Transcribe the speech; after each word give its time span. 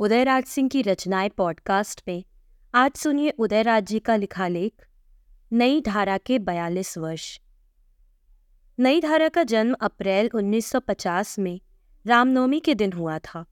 उदयराज 0.00 0.44
सिंह 0.44 0.68
की 0.68 0.82
रचनाएँ 0.82 1.28
पॉडकास्ट 1.28 2.02
में। 2.08 2.24
आज 2.74 2.92
सुनिए 2.92 3.30
उदयराज 3.30 3.86
जी 3.86 3.98
का 3.98 4.16
लिखा 4.16 4.48
लेख, 4.48 4.72
नई 5.52 5.80
धारा 5.80 6.18
के 6.18 6.38
बयालीस 6.38 6.98
वर्ष। 6.98 7.40
नई 8.78 9.00
धारा 9.00 9.28
का 9.28 9.42
जन्म 9.42 9.74
अप्रैल 9.80 10.30
1950 10.34 11.38
में 11.38 11.60
रामनवमी 12.06 12.60
के 12.60 12.74
दिन 12.74 12.92
हुआ 12.92 13.18
था। 13.18 13.46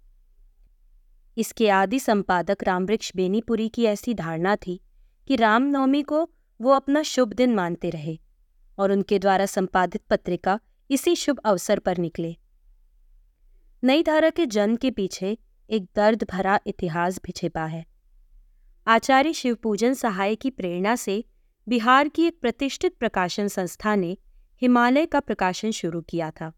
इसके 1.39 1.69
आदि 1.69 2.01
संपादक 2.01 2.57
रामवृक्ष 2.63 3.13
बेनीपुरी 3.17 3.69
की 3.69 3.85
ऐसी 3.85 4.15
धारणा 4.15 4.57
थी 4.57 4.81
कि 5.27 5.37
रामनवमी 5.37 6.03
को 6.03 6.31
वो 6.61 6.71
अपना 6.71 7.03
शुभ 7.03 7.33
दिन 7.33 7.55
मानते 7.55 7.91
रहे 7.91 8.19
और 8.79 8.93
उनके 8.93 9.19
द्वारा 9.19 9.47
संपादित 9.47 10.03
पत्रिका 10.11 10.61
इसी 10.91 11.17
शुभ 11.17 11.39
अवसर 11.39 11.79
पर 11.79 11.99
निकले। 11.99 12.37
नई 13.85 14.03
धारा 14.03 14.31
के 14.31 14.47
जन्म 14.47 14.77
के 14.77 14.91
पीछे 14.91 15.39
एक 15.71 15.89
दर्द 15.97 16.25
भरा 16.31 16.59
इतिहास 16.67 17.21
भी 17.25 17.33
छिपा 17.33 17.65
है। 17.65 17.85
आचार्य 18.87 19.33
शिवपूजन 19.33 19.95
सहाय 19.95 20.35
की 20.35 20.51
प्रेरणा 20.51 20.97
से 20.97 21.25
बिहार 21.67 22.09
की 22.09 22.27
एक 22.27 22.39
प्रतिष्ठित 22.41 22.97
प्रकाशन 22.97 23.49
संस्था 23.49 23.95
ने 23.95 24.17
हिमालय 24.63 25.07
का 25.07 25.21
प्रकाशन 25.21 25.71
शुरू 25.71 26.01
किया 26.01 26.31
था। 26.31 26.53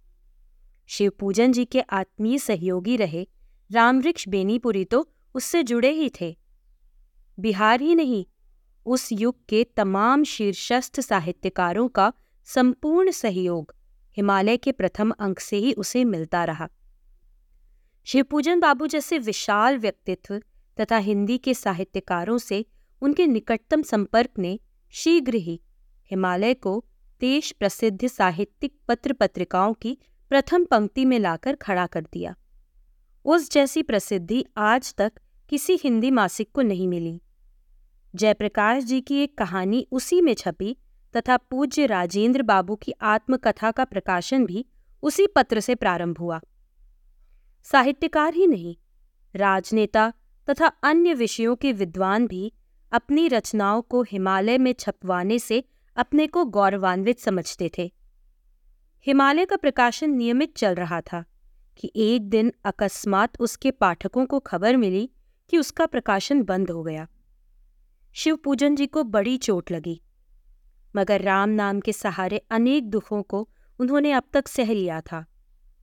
शिवपूजन 0.86 1.52
जी 1.52 1.64
के 1.64 1.80
आत्मीय 1.80 2.38
सहयोगी 2.38 2.96
रहे 2.96 3.26
रामवृक्ष 3.70 4.28
बेनीपुरी 4.28 4.84
तो 4.84 5.08
उससे 5.34 5.62
जुड़े 5.62 5.90
ही 5.90 6.10
थे। 6.20 6.36
बिहार 7.38 7.80
ही 7.80 7.94
नहीं, 7.94 8.24
उस 8.86 9.08
युग 9.12 9.44
के 9.48 9.64
तमाम 9.76 10.24
शीर्षस्थ 10.24 11.00
साहित्यकारों 11.00 11.88
का 11.88 12.12
संपूर्ण 12.44 13.10
सहयोग 13.10 13.74
हिमालय 14.16 14.56
के 14.56 14.72
प्रथम 14.72 15.10
अंक 15.10 15.40
से 15.40 15.56
ही 15.56 15.72
उसे 15.72 16.04
मिलता 16.04 16.44
रहा। 16.44 16.68
शिवपूजन 18.10 18.60
बाबू 18.60 18.86
जैसे 18.86 19.18
विशाल 19.18 19.76
व्यक्तित्व 19.78 20.40
तथा 20.80 20.96
हिंदी 20.96 21.38
के 21.38 21.52
साहित्यकारों 21.54 22.38
से 22.38 22.66
उनके 23.02 23.26
निकटतम 23.26 23.82
संपर्क 23.82 24.30
ने 24.38 24.58
शीघ्र 24.92 25.34
ही 25.34 25.60
हिमालय 26.10 26.54
को 26.54 26.84
देश 27.20 27.52
प्रसिद्ध 27.52 28.06
साहित्यिक 28.06 28.74
पत्र 28.88 29.12
पत्रिकाओं 29.12 29.74
की 29.74 29.96
प्रथम 30.30 30.64
पंक्ति 30.64 31.04
में 31.04 31.18
लाकर 31.18 31.56
खड़ा 31.56 31.86
कर 31.86 32.02
दिया। 32.02 32.34
उस 33.24 33.50
जैसी 33.50 33.82
प्रसिद्धि 33.82 34.44
आज 34.56 34.94
तक 34.94 35.12
किसी 35.48 35.78
हिंदी 35.84 36.10
मासिक 36.10 36.52
को 36.52 36.62
नहीं 36.62 36.88
मिली। 36.88 37.20
जयप्रकाश 38.14 38.84
जी 38.84 39.00
की 39.00 39.22
एक 39.22 39.38
कहानी 39.38 39.86
उसी 39.92 40.20
में 40.20 40.34
छपी 40.34 40.76
तथा 41.16 41.36
पूज्य 41.36 41.86
राजेंद्र 41.86 42.42
बाबू 42.42 42.76
की 42.76 42.92
आत्मकथा 43.00 43.70
का 43.70 43.84
प्रकाशन 43.84 44.46
भी 44.46 44.66
उसी 45.02 45.26
पत्र 45.26 45.60
से 45.60 45.74
प्रारंभ 45.74 46.18
हुआ। 46.18 46.40
साहित्यकार 47.66 48.34
ही 48.34 48.46
नहीं, 48.46 48.76
राजनेता 49.34 50.12
तथा 50.48 50.66
अन्य 50.82 51.14
विषयों 51.14 51.54
के 51.56 51.72
विद्वान 51.72 52.26
भी 52.26 52.52
अपनी 52.92 53.28
रचनाओं 53.28 53.82
को 53.82 54.02
हिमालय 54.02 54.58
में 54.58 54.72
छपवाने 54.72 55.38
से 55.38 55.62
अपने 55.96 56.26
को 56.26 56.44
गौरवान्वित 56.44 57.20
समझते 57.20 57.70
थे। 57.78 57.90
हिमालय 59.06 59.44
का 59.44 59.56
प्रकाशन 59.56 60.10
नियमित 60.10 60.56
चल 60.56 60.74
रहा 60.74 61.00
था 61.02 61.24
कि 61.76 61.92
एक 61.96 62.28
दिन 62.28 62.52
अकस्मात 62.64 63.40
उसके 63.40 63.70
पाठकों 63.70 64.26
को 64.26 64.38
खबर 64.38 64.76
मिली 64.76 65.08
कि 65.52 65.58
उसका 65.58 65.86
प्रकाशन 65.86 66.42
बंद 66.42 66.70
हो 66.70 66.82
गया। 66.82 67.06
शिव 68.14 68.36
पूजन 68.36 68.76
जी 68.76 68.86
को 68.86 69.02
बड़ी 69.04 69.36
चोट 69.38 69.70
लगी, 69.70 70.00
मगर 70.94 71.20
राम 71.20 71.48
नाम 71.48 71.80
के 71.80 71.92
सहारे 71.92 72.38
अनेक 72.50 72.90
दुखों 72.90 73.22
को 73.22 73.48
उन्होंने 73.80 74.12
अब 74.12 74.24
तक 74.32 74.48
सह 74.48 74.72
लिया 74.72 75.00
था। 75.02 75.24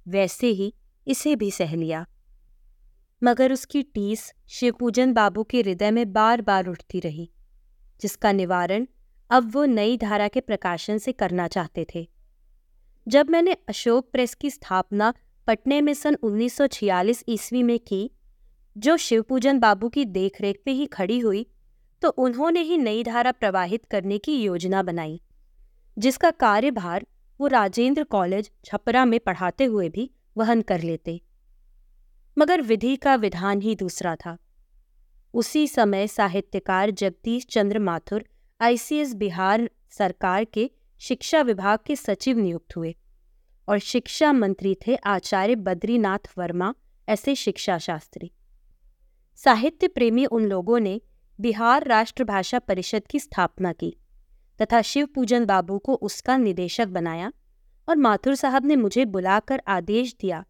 वैसे 0.07 0.47
ही 0.49 0.73
इसे 1.07 1.35
भी 1.35 1.49
सह 1.51 1.75
लिया। 1.75 2.05
मगर 3.21 3.53
उसकी 3.53 3.81
टीस 3.83 4.31
शिवपूजन 4.49 5.13
बाबू 5.13 5.43
के 5.43 5.61
हृदय 5.61 5.91
में 5.91 6.11
बार 6.13 6.41
बार 6.41 6.67
उठती 6.67 6.99
रही, 6.99 7.29
जिसका 8.01 8.31
निवारण 8.31 8.85
अब 9.31 9.51
वो 9.53 9.63
नई 9.65 9.97
धारा 9.97 10.27
के 10.27 10.39
प्रकाशन 10.41 10.97
से 10.97 11.11
करना 11.11 11.47
चाहते 11.47 11.85
थे। 11.95 12.07
जब 13.07 13.29
मैंने 13.29 13.55
अशोक 13.69 14.09
प्रेस 14.11 14.33
की 14.35 14.49
स्थापना 14.49 15.13
पटने 15.47 15.79
में 15.81 15.93
सन 15.93 16.15
1946 16.15 17.23
ईस्वी 17.29 17.63
में 17.63 17.77
की, 17.79 18.09
जो 18.75 18.97
शिवपूजन 18.97 19.59
बाबू 19.59 19.89
की 19.89 20.05
देखरेख 20.05 20.61
पे 20.65 20.71
ही 20.71 20.85
खड़ी 20.87 21.19
हुई 21.19 21.45
तो 22.01 22.09
उन्होंने 22.19 22.61
ही 22.61 22.77
नई 22.77 23.03
धारा 23.03 23.31
प्रवाहित 23.31 23.85
करने 23.85 24.17
की 24.17 24.35
योजना 24.35 24.81
बनाई, 24.83 25.19
जिसका 25.97 26.31
कार्यभार 26.31 27.05
वो 27.39 27.47
राजेंद्र 27.47 28.03
कॉलेज 28.03 28.51
छपरा 28.65 29.05
में 29.05 29.19
पढ़ाते 29.19 29.65
हुए 29.65 29.89
भी 29.89 30.09
वहन 30.37 30.61
कर 30.61 30.81
लेते। 30.81 31.21
मगर 32.37 32.61
विधि 32.61 32.95
का 32.95 33.15
विधान 33.15 33.61
ही 33.61 33.75
दूसरा 33.75 34.15
था। 34.15 34.37
उसी 35.33 35.67
समय 35.67 36.07
साहित्यकार 36.07 36.91
जगदीश 36.91 37.45
चंद्र 37.45 37.79
माथुर 37.79 38.25
आईसीएस 38.61 39.13
बिहार 39.13 39.69
सरकार 39.89 40.43
के 40.43 40.69
शिक्षा 40.99 41.41
विभाग 41.41 41.79
के 41.85 41.95
सचिव 41.95 42.37
नियुक्त 42.37 42.75
हुए 42.75 42.95
और 43.69 43.79
शिक्षा 43.79 44.31
मंत्री 44.33 44.75
थे 44.87 44.95
आचार्य 44.95 45.55
बद्रीनाथ 45.55 46.29
वर्मा, 46.37 46.73
ऐसे 47.09 47.35
शिक्षा 47.35 47.77
शास्त्री 47.77 48.31
साहित्य 49.35 49.87
प्रेमी 49.87 50.25
उन 50.25 50.45
लोगों 50.45 50.79
ने 50.79 51.01
बिहार 51.39 51.85
राष्ट्रभाषा 51.87 52.59
परिषद 52.59 53.07
की 53.07 53.19
स्थापना 53.19 53.73
की 53.73 53.97
तथा 54.61 54.81
शिव 54.81 55.05
पूजन 55.05 55.45
बाबू 55.45 55.77
को 55.77 55.93
उसका 55.93 56.37
निदेशक 56.37 56.87
बनाया 56.87 57.31
और 57.89 57.97
माथुर 57.97 58.35
साहब 58.35 58.65
ने 58.65 58.75
मुझे 58.75 59.05
बुलाकर 59.05 59.61
आदेश 59.67 60.15
दिया 60.21 60.45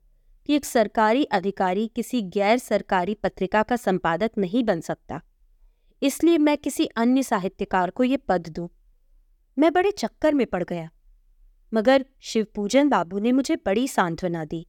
कि 0.45 0.55
एक 0.55 0.65
सरकारी 0.65 1.23
अधिकारी 1.23 1.87
किसी 1.87 2.21
गैर 2.21 2.57
सरकारी 2.57 3.13
पत्रिका 3.13 3.63
का 3.63 3.75
संपादक 3.75 4.31
नहीं 4.37 4.63
बन 4.63 4.81
सकता। 4.81 5.21
इसलिए 6.01 6.37
मैं 6.37 6.57
किसी 6.57 6.85
अन्य 6.85 7.23
साहित्यकार 7.23 7.89
को 7.89 8.03
ये 8.03 8.17
पद 8.17 8.47
दूँ। 8.49 8.69
मैं 9.59 9.73
बड़े 9.73 9.91
चक्कर 9.91 10.33
में 10.33 10.45
पड़ 10.45 10.63
गया। 10.63 10.89
मगर 11.73 12.05
शिवपूजन 12.19 12.89
बाबू 12.89 13.19
ने 13.19 13.31
मुझे 13.31 13.55
बड़ी 13.55 13.87
सांत्वना 13.87 14.45
दी 14.45 14.67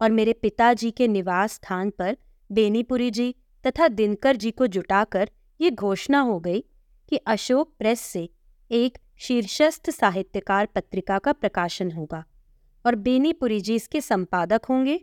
और 0.00 0.10
मेरे 0.10 0.32
पिताजी 0.32 0.90
के 0.90 1.08
निवास 1.08 1.52
स्थान 1.52 1.90
पर 1.90 2.16
बेनीपुरी 2.52 3.10
जी 3.10 3.34
तथा 3.66 3.88
दिनकर 3.88 4.36
जी 4.36 4.50
को 4.50 4.66
जुटाकर 4.66 5.30
ये 5.60 5.70
घोषणा 5.70 6.20
हो 6.20 6.38
गई 6.40 6.60
कि 7.08 7.16
अशोक 7.16 7.74
प्रेस 7.78 8.00
से 8.00 8.28
एक 8.70 8.98
शीर्षस्थ 9.20 9.90
साहित्यकार 9.90 10.66
पत्रिका 10.66 11.18
का 11.18 11.32
प्रकाशन 11.32 11.90
होगा 11.92 12.24
और 12.84 12.94
बेनीपुरी 12.94 13.60
जी 13.60 13.74
इसके 13.74 14.00
संपादक 14.00 14.64
होंगे 14.64 15.00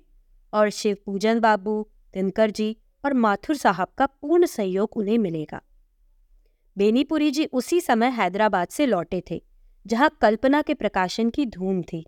और 0.54 0.70
शिवपूजन 0.70 1.40
बाबू, 1.40 1.88
दिनकर 2.14 2.52
जी 2.52 2.76
और 3.06 3.14
माथुर 3.14 3.56
साहब 3.56 3.88
का 3.98 4.06
पूर्ण 4.06 4.46
सहयोग 4.46 4.98
उन्हें 4.98 5.18
मिलेगा। 5.18 5.62
बेनीपुरी 6.78 7.32
जी 7.32 7.46
उसी 7.46 7.80
समय 7.82 8.10
हैदराबाद 8.10 8.68
से 8.68 8.86
लौटे 8.86 9.22
थे, 9.32 9.42
जहाँ 9.86 10.10
कल्पना 10.22 10.62
के 10.62 10.74
प्रकाशन 10.74 11.30
की 11.30 11.46
धूम 11.46 11.82
थी। 11.84 12.06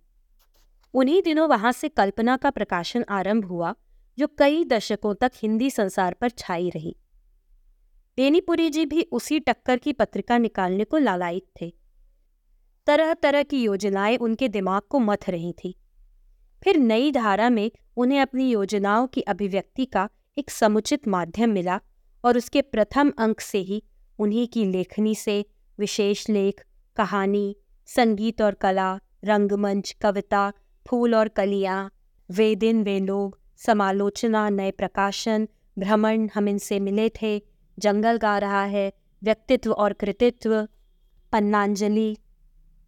उन्हीं 0.94 1.22
दिनों 1.22 1.48
वहाँ 1.50 1.72
से 1.72 1.90
कल्पना 1.90 2.38
का 2.38 2.50
प्रकाशन 2.50 3.06
आरंभ 3.10 3.46
हुआ, 3.46 3.74
जो 4.18 4.28
कई 4.38 4.64
दशकों 4.66 5.14
तक 5.14 5.32
हिंदी 5.36 5.70
संसार 5.70 6.14
पर 6.14 6.30
छाई 6.30 6.70
रही। 6.70 6.96
बेनीपुरी 8.18 8.70
जी 8.70 8.86
भी 8.86 9.02
उसी 9.12 9.40
टक्कर 9.40 9.78
की 9.78 9.94
पत्रिका 9.94 10.38
निकालने 10.38 10.84
को 10.84 10.98
लालायित 10.98 11.46
थे। 11.62 11.74
तरह 12.88 13.14
तरह 13.14 13.44
की 13.44 13.64
योजनाएँ 13.64 14.18
उनके 14.18 14.48
दिमाग 14.48 14.82
को 14.82 15.00
मथ 15.00 15.30
रही 15.30 15.54
थी। 15.54 15.76
फिर 16.64 16.78
नई 16.78 17.12
धारा 17.12 17.50
में 17.50 17.72
उन्हें 17.98 18.20
अपनी 18.20 18.50
योजनाओं 18.50 19.08
की 19.08 19.22
अभिव्यक्ति 19.22 19.86
का 19.86 20.10
एक 20.38 20.50
समुचित 20.50 21.08
माध्यम 21.08 21.50
मिला 21.50 21.80
और 22.26 22.38
उसके 22.38 22.62
प्रथम 22.62 23.12
अंक 23.18 23.40
से 23.40 23.58
ही 23.58 23.84
उन्हीं 24.20 24.48
की 24.48 24.66
लेखनी 24.66 25.16
से 25.16 25.46
विशेष 25.80 26.30
लेख, 26.30 26.66
कहानी, 26.96 27.56
संगीत 27.86 28.42
और 28.42 28.54
कला, 28.54 29.00
रंगमंच, 29.26 29.92
कविता, 29.92 30.54
फूल 30.90 31.16
और 31.16 31.28
कलियाँ, 31.28 31.92
वे 32.32 32.56
दिन 32.56 32.84
वे 32.84 33.00
लोग, 33.00 33.40
समालोचना, 33.58 34.50
नए 34.50 34.72
प्रकाशन, 34.72 35.48
भ्रमण 35.80 36.30
हम 36.36 36.48
इनसे 36.48 36.80
मिले 36.80 37.10
थे, 37.10 37.44
जंगल 37.80 38.18
गा 38.18 38.38
रहा 38.38 38.64
है, 38.64 38.94
व्यक्तित्व 39.24 39.72
और 39.72 39.94
कृतित्व, 39.94 40.68
पन्नांजलि 41.32 42.18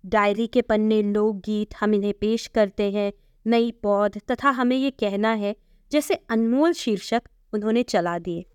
डायरी 0.03 0.47
के 0.47 0.61
पन्ने 0.61 1.01
लोकगीत 1.03 1.75
हम 1.79 1.93
इन्हें 1.93 2.13
पेश 2.13 2.47
करते 2.47 2.91
हैं, 2.91 3.11
नई 3.45 3.71
पौध 3.71 4.17
तथा 4.31 4.49
हमें 4.49 4.77
ये 4.77 4.91
कहना 4.91 5.33
है 5.33 5.55
जैसे 5.91 6.13
अनमोल 6.29 6.73
शीर्षक 6.73 7.21
उन्होंने 7.53 7.83
चला 7.83 8.17
दिए। 8.19 8.45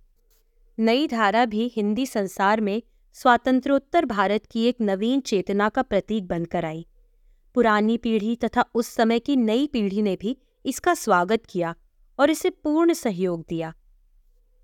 नई 0.79 1.07
धारा 1.07 1.45
भी 1.45 1.71
हिंदी 1.77 2.07
संसार 2.07 2.61
में 2.61 2.83
स्वातंत्रोत्तर 3.13 4.05
भारत 4.05 4.47
की 4.47 4.65
एक 4.65 4.77
नवीन 4.81 5.21
चेतना 5.21 5.69
का 5.69 5.83
प्रतीक 5.83 6.27
बनकर 6.27 6.65
आई। 6.65 6.87
पुरानी 7.55 7.97
पीढ़ी 7.97 8.37
तथा 8.37 8.65
उस 8.75 8.89
समय 8.89 9.19
की 9.19 9.37
नई 9.37 9.67
पीढ़ी 9.67 10.03
ने 10.03 10.17
भी 10.17 10.37
इसका 10.65 10.95
स्वागत 10.95 11.47
किया 11.47 11.75
और 12.19 12.31
इसे 12.31 12.51
पूर्ण 12.51 12.93
सहयोग 12.93 13.45
दिया। 13.49 13.73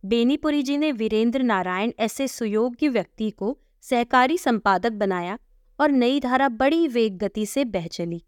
बेनीपुरी 0.04 0.62
जी 0.62 0.76
ने 0.78 0.92
वीरेंद्र 0.92 1.42
नारायण 1.42 1.92
ऐसे 1.98 2.28
सुयोग्य 2.28 2.88
व्यक्ति 2.88 3.30
को 3.30 3.56
सहकारी 3.80 4.38
संपादक 4.38 4.92
बनाया 4.92 5.38
और 5.80 5.90
नई 5.90 6.20
धारा 6.20 6.48
बड़ी 6.48 6.86
वेग 6.88 7.16
गति 7.18 7.46
से 7.46 7.64
बह 7.64 7.86
चली। 7.86 8.22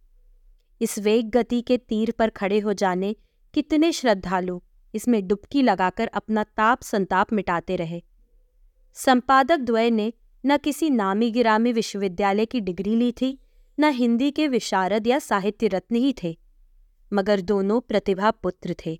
इस 0.80 0.98
वेग 0.98 1.30
गति 1.30 1.60
के 1.60 1.76
तीर 1.78 2.10
पर 2.10 2.30
खड़े 2.30 2.58
हो 2.60 2.72
जाने 2.72 3.14
कितने 3.54 3.92
श्रद्धालु 3.92 4.60
इसमें 4.94 5.26
डुबकी 5.28 5.62
लगाकर 5.62 6.06
अपना 6.06 6.44
ताप 6.44 6.82
संताप 6.82 7.32
मिटाते 7.32 7.76
रहे। 7.76 8.02
संपादक 8.96 9.58
द्वय 9.58 9.90
ने 9.90 10.12
न 10.44 10.56
किसी 10.56 10.90
नामी 10.90 11.30
गिरामी 11.30 11.72
विश्वविद्यालय 11.72 12.46
की 12.46 12.60
डिग्री 12.60 12.96
ली 12.96 13.12
थी, 13.12 13.38
न 13.78 13.90
हिंदी 13.90 14.30
के 14.30 14.48
विशारद 14.48 15.06
या 15.06 15.18
साहित्य 15.18 15.68
रत्न 15.68 15.96
ही 15.96 16.14
थे, 16.22 16.36
मगर 17.12 17.40
दोनों 17.40 17.80
प्रतिभा 17.80 18.30
पुत्र 18.32 18.74
थे 18.86 18.98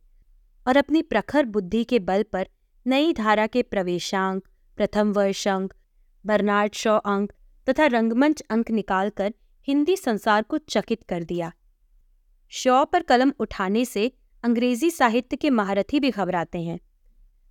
और 0.66 0.76
अपनी 0.76 1.02
प्रखर 1.02 1.46
बुद्धि 1.46 1.84
के 1.84 1.98
बल 1.98 2.22
पर 2.22 2.48
नई 2.86 3.12
धारा 3.12 3.46
के 3.46 3.62
प्रवेशांक, 3.62 4.44
प्रथम 4.78 5.12
वर्ष 5.12 5.46
अंक 5.48 5.74
बर्नार्ड 6.24 6.74
शॉ 6.74 6.98
अंक 6.98 7.32
तथा 7.66 7.86
रंगमंच 7.86 8.42
अंक 8.50 8.70
निकालकर 8.70 9.34
हिंदी 9.68 9.96
संसार 9.96 10.42
को 10.42 10.58
चकित 10.58 11.02
कर 11.02 11.24
दिया। 11.24 11.52
शॉ 12.52 12.84
पर 12.84 13.02
कलम 13.02 13.32
उठाने 13.40 13.84
से 13.84 14.10
अंग्रेज़ी 14.44 14.90
साहित्य 14.90 15.36
के 15.36 15.50
महारथी 15.50 16.00
भी 16.00 16.10
घबराते 16.10 16.60
हैं, 16.60 16.78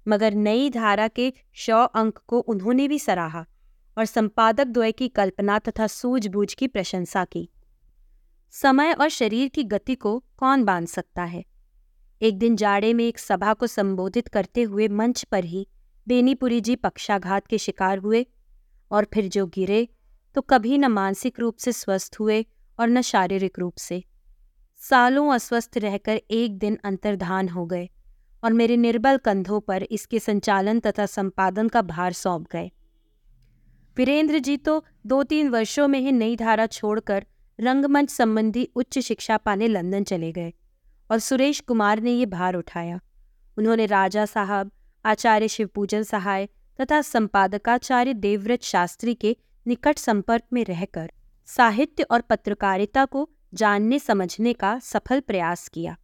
मगर 0.06 0.34
नई 0.34 0.69
धारा 0.69 1.08
के 1.08 1.31
शौ 1.54 1.84
अंक 1.86 2.19
को 2.28 2.40
उन्होंने 2.40 2.88
भी 2.88 3.00
सराहा 3.00 3.46
और 3.98 4.06
संपादक 4.06 4.68
द्वय 4.68 4.92
की 4.92 5.08
कल्पना 5.08 5.60
तथा 5.60 5.88
सूझबूझ 5.88 6.54
की 6.54 6.68
प्रशंसा 6.68 7.25
की। 7.25 7.50
समय 8.54 8.94
और 8.94 9.10
शरीर 9.10 9.50
की 9.50 9.64
गति 9.64 9.96
को 9.96 10.18
कौन 10.38 10.64
बाँध 10.64 10.88
सकता 10.88 11.24
है? 11.24 11.44
एक 12.22 12.38
दिन 12.38 12.56
जाड़े 12.56 12.94
में 12.94 13.06
एक 13.06 13.19
सभा 13.19 13.54
को 13.54 13.68
संबोधित 13.68 14.28
करते 14.28 14.64
हुए 14.64 14.88
मंच 14.88 15.24
पर 15.24 15.44
ही 15.44 15.68
बेनीपुरी 16.07 16.62
जी 16.62 16.75
पक्षाघात 16.75 17.48
के 17.48 17.57
शिकार 17.57 17.98
हुए 17.98 18.25
और 18.92 19.07
फिर 19.14 19.28
जो 19.28 19.46
गिरे 19.46 19.88
तो 20.36 20.42
कभी 20.42 20.78
न 20.78 20.86
मानसिक 20.86 21.39
रूप 21.39 21.57
से 21.57 21.72
स्वस्थ 21.72 22.16
हुए 22.19 22.45
और 22.80 22.89
न 22.89 23.01
शारीरिक 23.01 23.60
रूप 23.60 23.78
से। 23.78 24.04
सालों 24.81 25.31
अस्वस्थ 25.33 25.78
रहकर 25.78 26.22
एक 26.31 26.57
दिन 26.57 26.78
अंतर्धान 26.83 27.50
हो 27.50 27.66
गए 27.66 27.89
और 28.44 28.54
मेरे 28.54 28.78
निर्बल 28.78 29.18
कंधों 29.18 29.60
पर 29.60 29.83
इसके 29.83 30.19
संचालन 30.19 30.80
तथा 30.80 31.06
संपादन 31.06 31.68
का 31.68 31.81
भार 31.81 32.13
सौंप 32.13 32.48
गए। 32.51 32.72
वीरेंद्र 33.98 34.39
जी 34.39 34.57
तो 34.57 34.83
दो 35.07 35.22
तीन 35.24 35.50
वर्षों 35.50 35.88
में 35.88 36.00
ही 36.00 36.12
नई 36.12 36.36
धारा 36.36 36.66
छोड़कर 36.68 37.25
रंगमंच 37.60 38.10
संबंधी 38.10 38.68
उच्च 38.75 39.00
शिक्षा 39.00 39.38
पाने 39.38 39.68
लंदन 39.68 40.04
चले 40.04 40.31
गए 40.31 40.54
और 41.10 41.19
सुरेश 41.19 41.60
कुमार 41.60 42.00
ने 42.00 42.12
ये 42.12 42.25
भार 42.25 42.56
उठाया। 42.56 43.00
उन्होंने 43.57 43.86
राजा 43.86 44.25
साहब, 44.25 44.72
आचार्य 45.06 45.48
शिवपूजन 45.48 46.04
सहाय 46.04 46.48
तथा 46.80 47.01
संपादकाचार्य 47.01 48.13
देवव्रत 48.13 48.63
शास्त्री 48.63 49.13
के 49.16 49.36
निकट 49.68 49.98
संपर्क 49.98 50.44
में 50.54 50.66
रहकर 50.66 51.12
साहित्य 51.46 52.04
और 52.04 52.22
पत्रकारिता 52.22 53.06
को 53.06 53.30
जानने 53.54 54.00
समझने 54.00 54.54
का 54.54 54.80
सफल 54.80 55.19
प्रयास 55.19 55.68
किया। 55.68 55.98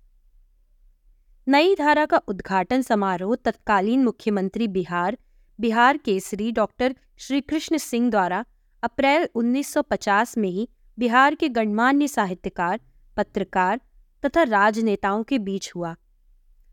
नई 1.47 1.75
धारा 1.75 2.05
का 2.05 2.17
उद्घाटन 2.17 2.81
समारोह 2.81 3.35
तत्कालीन 3.35 4.03
मुख्यमंत्री 4.03 4.67
बिहार 4.67 5.17
बिहार 5.59 5.97
केसरी 5.97 6.51
डॉक्टर 6.51 6.95
श्री 7.17 7.41
कृष्ण 7.41 7.77
सिंह 7.77 8.09
द्वारा 8.11 8.45
अप्रैल 8.83 9.27
1950 9.35 10.37
में 10.37 10.49
ही 10.49 10.69
बिहार 10.99 11.35
के 11.35 11.49
गणमान्य 11.49 12.07
साहित्यकार, 12.07 12.79
पत्रकार 13.17 13.79
तथा 14.25 14.43
राजनेताओं 14.43 15.23
के 15.23 15.39
बीच 15.39 15.71
हुआ। 15.75 15.95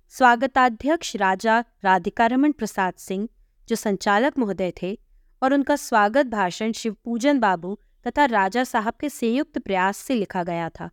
स्वागताध्यक्ष 0.08 1.16
राजा 1.16 1.64
राधिकारमन 1.84 2.52
प्रसाद 2.52 2.94
सिंह, 2.94 3.28
जो 3.68 3.76
संचालक 3.76 4.38
महोदय 4.38 4.72
थे 4.82 4.98
और 5.44 5.54
उनका 5.54 5.76
स्वागत 5.76 6.26
भाषण 6.26 6.72
शिवपूजन 6.72 7.38
बाबू 7.38 7.78
तथा 8.06 8.24
राजा 8.24 8.64
साहब 8.64 8.94
के 9.00 9.08
संयुक्त 9.08 9.58
प्रयास 9.58 9.96
से 9.96 10.14
लिखा 10.14 10.44
गया 10.44 10.68
था। 10.68 10.90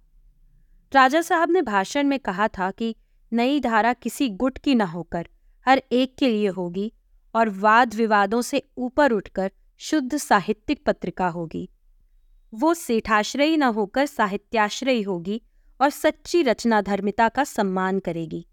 राजा 0.95 1.21
साहब 1.21 1.51
ने 1.51 1.61
भाषण 1.61 2.07
में 2.07 2.19
कहा 2.19 2.47
था 2.47 2.71
कि 2.71 2.95
नई 3.33 3.59
धारा 3.59 3.93
किसी 3.93 4.29
गुट 4.29 4.57
की 4.57 4.75
न 4.75 4.81
होकर, 4.81 5.27
हर 5.65 5.81
एक 5.91 6.15
के 6.15 6.27
लिए 6.27 6.47
होगी 6.47 6.93
और 7.35 7.49
वाद 7.49 7.93
विवादों 7.93 8.41
से 8.41 8.63
ऊपर 8.77 9.11
उठकर 9.11 9.51
शुद्ध 9.77 10.17
साहित्यिक 10.17 10.85
पत्रिका 10.85 11.27
होगी। 11.27 11.69
वो 12.53 12.73
सेठाश्रयी 12.73 13.57
न 13.57 13.63
होकर 13.63 14.05
साहित्याश्रयी 14.05 15.01
होगी 15.01 15.41
और 15.81 15.89
सच्ची 15.89 16.43
रचना 16.43 16.81
धर्मिता 16.81 17.29
का 17.29 17.43
सम्मान 17.43 17.99
करेगी। 17.99 18.45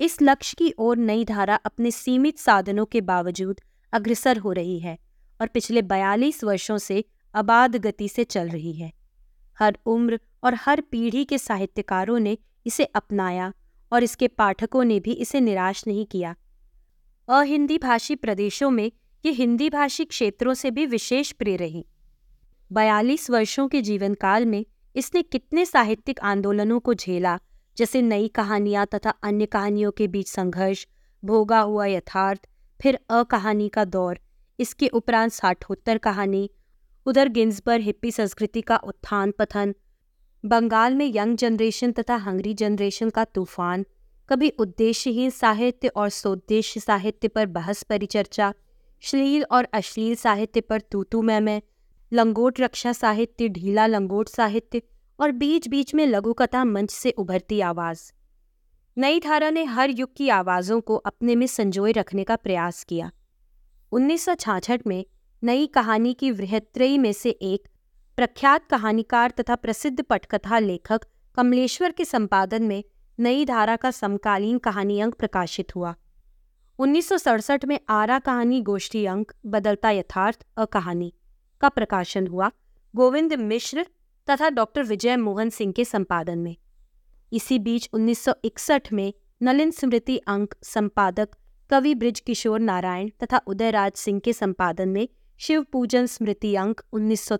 इस 0.00 0.22
लक्ष्य 0.22 0.56
की 0.58 0.74
ओर 0.78 0.96
नई 0.96 1.24
धारा 1.24 1.54
अपने 1.54 1.90
सीमित 1.90 2.38
साधनों 2.38 2.84
के 2.84 3.00
बावजूद 3.00 3.60
अग्रसर 3.92 4.38
हो 4.38 4.52
रही 4.52 4.78
है 4.78 4.98
और 5.40 5.46
पिछले 5.46 5.82
बयालीस 5.82 6.42
वर्षों 6.44 6.78
से 6.78 7.04
अबाध 7.34 7.76
गति 7.76 8.08
से 8.08 8.24
चल 8.24 8.48
रही 8.48 8.72
है। 8.72 8.92
हर 9.58 9.78
उम्र 9.86 10.20
और 10.44 10.54
हर 10.54 10.80
पीढ़ी 10.80 11.24
के 11.24 11.38
साहित्यकारों 11.38 12.18
ने 12.18 12.38
इसे 12.66 12.84
अपनाया 12.84 13.52
और 13.92 14.02
इसके 14.02 14.28
पाठकों 14.28 14.84
ने 14.84 15.00
भी 15.00 15.12
इसे 15.12 15.40
निराश 15.40 15.86
नहीं 15.86 16.06
किया। 16.06 16.34
अहिंदी 17.28 17.78
भाषी 17.78 18.14
प्रदेशों 18.14 18.70
में 18.70 18.90
ये 19.24 19.32
हिंदी 19.32 19.70
भाषी 19.70 20.04
क्षेत्रों 20.04 20.54
से 20.54 20.70
भी 20.70 20.86
विशेष 20.86 21.32
प्रिय 21.32 21.56
रही। 21.56 21.84
बयालीस 22.70 23.30
वर्षों 23.30 23.68
के 23.68 23.82
जीवन 23.82 24.14
काल 24.14 24.46
में 24.46 24.64
इसने 24.96 25.22
कितने 25.22 25.64
साहित्यिक 25.66 26.20
आंदोलनों 26.20 26.80
को 26.80 26.94
झेला, 26.94 27.38
जैसे 27.76 28.02
नई 28.02 28.28
कहानियाँ 28.28 28.86
तथा 28.86 29.10
अन्य 29.10 29.46
कहानियों 29.46 29.90
के 29.90 30.08
बीच 30.08 30.28
संघर्ष, 30.28 30.86
भोगा 31.24 31.60
हुआ 31.60 31.86
यथार्थ 31.86 32.48
फिर 32.82 32.98
अकहानी 33.10 33.68
का 33.68 33.84
दौर। 33.86 34.18
इसके 34.58 34.88
उपरांत 34.88 35.32
साठोत्तर 35.32 35.98
कहानी, 35.98 36.50
उधर 37.06 37.28
गिंजबर 37.28 37.80
हिप्पी 37.80 38.10
संस्कृति 38.10 38.60
का 38.60 38.76
उत्थान 38.76 39.30
पथन, 39.30 39.74
बंगाल 40.44 40.94
में 40.94 41.06
यंग 41.06 41.36
जनरेशन 41.36 41.92
तथा 41.92 42.16
हंगरी 42.16 42.54
जनरेशन 42.54 43.10
का 43.10 43.24
तूफ़ान, 43.24 43.84
कभी 44.28 44.48
उद्देश्यहीन 44.58 45.30
साहित्य 45.30 45.88
और 45.88 46.08
सोद्देश्य 46.08 46.80
साहित्य 46.80 47.28
पर 47.28 47.46
बहस 47.48 47.82
परिचर्चा, 47.82 48.52
श्लील 49.02 49.44
और 49.44 49.68
अश्लील 49.74 50.14
साहित्य 50.14 50.60
पर 50.60 50.80
तूतू 50.80 51.22
मैं 51.22 51.60
लंगोट 52.12 52.60
रक्षा 52.60 52.92
साहित्य, 52.92 53.48
ढीला 53.48 53.86
लंगोट 53.86 54.28
साहित्य 54.28 54.82
और 55.18 55.32
बीच 55.32 55.68
बीच 55.68 55.94
में 55.94 56.06
लघु 56.06 56.32
कथा 56.32 56.64
मंच 56.64 56.90
से 56.90 57.10
उभरती 57.10 57.60
आवाज़। 57.60 58.00
नई 58.98 59.20
धारा 59.20 59.50
ने 59.50 59.64
हर 59.64 59.90
युग 59.90 60.14
की 60.16 60.28
आवाज़ों 60.28 60.80
को 60.80 60.96
अपने 60.96 61.34
में 61.36 61.46
संजोए 61.46 61.92
रखने 61.92 62.24
का 62.24 62.36
प्रयास 62.36 62.84
किया। 62.84 63.10
उन्नीस 63.92 64.28
में 64.86 65.04
नई 65.42 65.66
कहानी 65.66 66.14
की 66.14 66.30
वृहत्रयी 66.30 66.98
में 66.98 67.12
से 67.12 67.30
एक 67.30 67.68
प्रख्यात 68.16 68.66
कहानीकार 68.66 69.30
तथा 69.30 69.54
प्रसिद्ध 69.54 70.02
पटकथा 70.02 70.58
लेखक 70.58 71.00
कमलेश्वर 71.34 71.92
के 71.92 72.04
संपादन 72.04 72.62
में 72.62 72.84
नई 73.18 73.44
धारा 73.44 73.76
का 73.76 73.90
समकालीन 73.90 74.58
कहानी 74.58 75.00
अंक 75.00 75.14
प्रकाशित 75.14 75.76
हुआ। 75.76 75.94
उन्नीस 76.78 77.08
सौ 77.08 77.18
सड़सठ 77.18 77.64
में 77.64 77.78
आरा 77.88 78.18
कहानी 78.18 78.60
गोष्ठी 78.60 79.06
अंक 79.06 79.32
बदलता 79.46 79.90
यथार्थ 79.90 80.46
अ 80.56 80.64
कहानी 80.64 81.12
का 81.60 81.68
प्रकाशन 81.68 82.26
हुआ। 82.26 82.50
गोविंद 82.94 83.32
मिश्र 83.32 83.86
तथा 84.30 84.48
डॉक्टर 84.50 84.82
विजय 84.82 85.16
मोहन 85.16 85.50
सिंह 85.50 85.72
के 85.72 85.84
संपादन 85.84 86.38
में। 86.38 86.56
इसी 87.32 87.58
बीच 87.58 87.90
1961 87.94 88.92
में 88.92 89.14
नलिन 89.42 89.70
स्मृति 89.70 90.16
अंक 90.16 90.54
संपादक 90.62 91.28
कवि 91.70 91.94
ब्रिज 91.94 92.20
किशोर 92.20 92.60
नारायण 92.60 93.08
तथा 93.08 93.40
उदयराज 93.46 93.92
सिंह 93.92 94.20
के 94.20 94.32
संपादन 94.32 94.88
में 94.88 95.08
शिव 95.38 95.62
पूजन 95.62 96.06
स्मृति 96.06 96.54
अंक 96.54 96.80
उन्नीस 96.92 97.32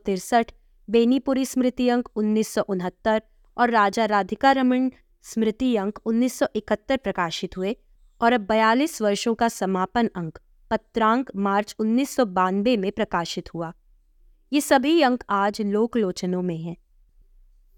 बेनीपुरी 0.91 1.47
स्मृति 1.47 1.89
अंक 1.89 2.09
उन्नीस 2.17 2.49
सौ 2.49 2.63
उनहत्तर 2.63 3.23
और 3.59 3.71
राजा 3.71 4.05
राधिका 4.05 4.53
रमन 4.53 4.93
स्मृति 5.23 5.77
अंक 5.77 5.99
1971 6.09 6.99
प्रकाशित 6.99 7.57
हुए 7.57 7.77
और 8.21 8.33
अब 8.33 8.47
42 8.47 9.03
वर्षों 9.03 9.35
का 9.35 9.49
समापन 9.49 10.11
अंक 10.17 10.39
पत्रांक 10.71 11.31
मार्च 11.37 11.77
उन्नीस 11.79 12.17
सौ 12.17 12.25
बानबे 12.25 12.77
में 12.77 12.93
प्रकाशित 12.93 13.55
हुआ। 13.55 13.73
ये 14.53 14.61
सभी 14.61 15.03
अंक 15.03 15.25
आज 15.31 15.61
लोकलोचनों 15.61 16.43
में 16.43 16.59
हैं। 16.59 16.77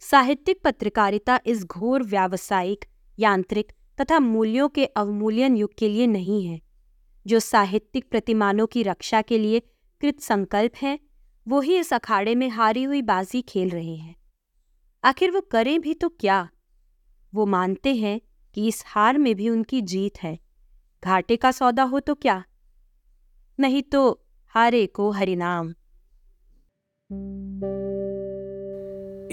साहित्यिक 0.00 0.60
पत्रकारिता 0.64 1.40
इस 1.46 1.64
घोर 1.64 2.02
व्यावसायिक, 2.02 2.84
यांत्रिक 3.18 3.72
तथा 4.00 4.20
मूल्यों 4.20 4.68
के 4.68 4.84
अवमूल्यन 4.84 5.56
युग 5.56 5.74
के 5.78 5.88
लिए 5.88 6.06
नहीं 6.06 6.46
है। 6.46 6.60
जो 7.26 7.40
साहित्यिक 7.40 8.10
प्रतिमानों 8.10 8.66
की 8.66 8.82
रक्षा 8.82 9.22
के 9.22 9.38
लिए 9.38 9.60
कृत 10.00 10.20
संकल्प 10.20 10.72
हैं, 10.82 10.98
वो 11.48 11.60
ही 11.60 11.78
इस 11.78 11.92
अखाड़े 11.92 12.34
में 12.34 12.48
हारी 12.48 12.82
हुई 12.82 13.02
बाजी 13.02 13.42
खेल 13.42 13.70
रहे 13.70 13.96
हैं। 13.96 14.16
आखिर 15.04 15.30
वो 15.30 15.40
करें 15.40 15.80
भी 15.80 15.94
तो 15.94 16.08
क्या? 16.08 16.48
वो 17.34 17.46
मानते 17.46 17.94
हैं 17.94 18.20
कि 18.54 18.68
इस 18.68 18.82
हार 18.86 19.18
में 19.18 19.34
भी 19.34 19.48
उनकी 19.48 19.82
जीत 19.82 20.22
है। 20.22 20.38
घाटे 21.04 21.36
का 21.36 21.52
सौदा 21.52 21.82
हो 21.82 22.00
तो 22.00 22.14
क्या? 22.14 22.44
नहीं 23.60 23.82
तो 23.82 24.26
हारे 24.46 24.86
को 24.86 25.10
हरिनाम। 25.10 25.74